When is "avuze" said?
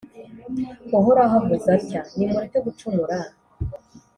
1.41-1.67